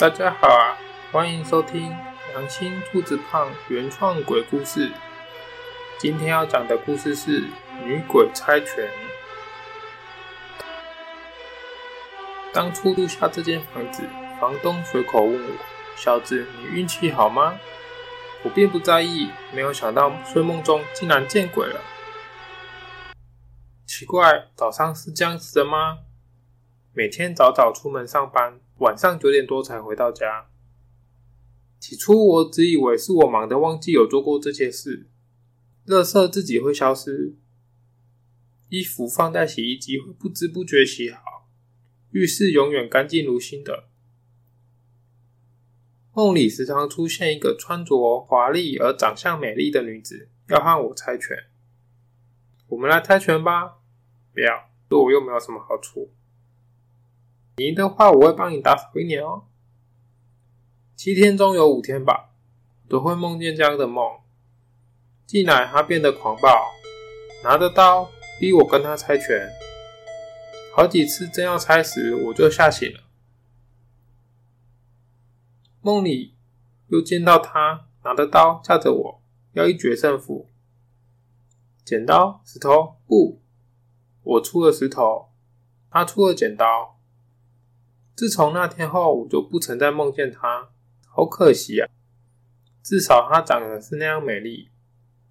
[0.00, 0.78] 大家好啊，
[1.12, 1.94] 欢迎收听
[2.32, 4.90] 良心兔子胖原创鬼故事。
[5.98, 7.44] 今天要讲的故事是
[7.84, 8.88] 女鬼猜拳。
[12.50, 14.08] 当初租下这间房子，
[14.40, 15.50] 房东随口问我
[15.98, 17.60] ：“小子，你运气好吗？”
[18.42, 21.78] 我并不在意，没有想到睡梦中竟然见鬼了。
[23.86, 25.98] 奇怪，早上是这样子的吗？
[26.92, 30.48] 每天早早出门上班，晚上九点多才回到家。
[31.78, 35.08] 起初我只以为是我忙得忘记有做过这些事，
[35.86, 37.36] 垃圾自己会消失，
[38.68, 41.48] 衣服放在洗衣机会不知不觉洗好，
[42.10, 43.84] 浴室永远干净如新的。
[46.12, 51.36] 梦里时常出现一个穿着华丽而长相美丽的女子，要和我猜拳。
[52.66, 53.78] 我们来猜拳吧。
[54.34, 56.12] 不要，对我又没有什么好处。
[57.56, 59.44] 你赢的话，我会帮你打扫一年哦。
[60.96, 62.30] 七天中有五天吧，
[62.88, 64.18] 都会梦见这样的梦。
[65.26, 66.48] 进来，他变得狂暴，
[67.44, 69.50] 拿着刀逼我跟他猜拳。
[70.74, 73.00] 好几次正要猜时，我就吓醒了。
[75.82, 76.36] 梦里
[76.88, 79.22] 又见到他拿着刀架着我，
[79.52, 80.48] 要一决胜负。
[81.84, 83.40] 剪刀石头布，
[84.22, 85.30] 我出了石头，
[85.90, 86.99] 他出了剪刀。
[88.20, 90.68] 自从那天后，我就不曾再梦见她，
[91.08, 91.88] 好可惜啊！
[92.82, 94.68] 至少她长得是那样美丽，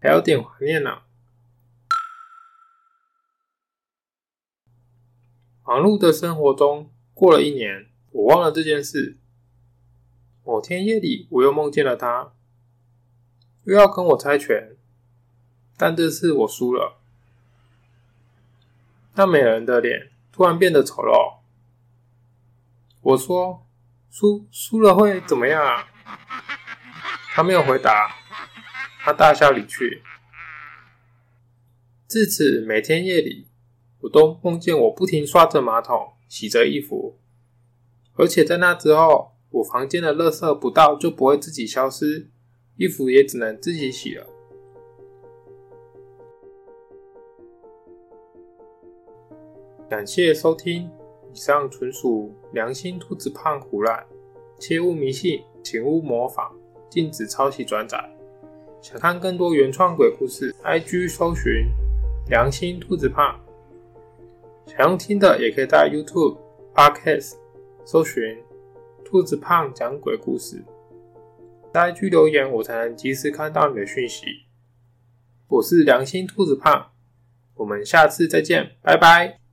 [0.00, 1.02] 还有点怀念呢、啊。
[5.64, 9.16] 忙碌的生活中过了一年，我忘了这件事。
[10.44, 12.34] 某天夜里，我又梦见了他，
[13.64, 14.76] 又要跟我猜拳，
[15.76, 17.00] 但这次我输了。
[19.14, 21.35] 那美人的脸突然变得丑陋。
[23.06, 23.64] 我说
[24.10, 25.86] ：“输输了会怎么样啊？”
[27.32, 28.10] 他没有回答，
[28.98, 30.02] 他大笑离去。
[32.08, 33.46] 自此，每天夜里，
[34.00, 37.16] 我都梦见我不停刷着马桶、洗着衣服，
[38.14, 39.32] 而且在那之后。
[39.48, 42.28] 我房间的垃圾不到就不会自己消失，
[42.76, 44.26] 衣服也只能自己洗了。
[49.88, 50.90] 感谢收听，
[51.36, 54.02] 以上纯属良心兔子胖唬烂，
[54.58, 56.50] 切勿迷信，请勿模仿，
[56.88, 58.02] 禁止抄袭转载。
[58.80, 61.66] 想看更多原创鬼故事，IG 搜寻
[62.30, 63.38] 良心兔子胖。
[64.66, 66.38] 想用听的，也可以在 YouTube、
[66.74, 67.34] Podcast
[67.84, 68.42] 搜寻。
[69.04, 70.64] 兔子胖讲鬼故事，
[71.72, 74.24] 在 IG 留言，我才能及时看到你的讯息。
[75.48, 76.92] 我是良心兔子胖，
[77.56, 79.45] 我们下次再见，拜拜。